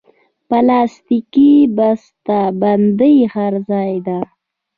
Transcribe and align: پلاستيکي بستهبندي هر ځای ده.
پلاستيکي 0.49 1.51
بستهبندي 1.77 3.15
هر 3.33 3.53
ځای 3.69 3.93
ده. 4.07 4.19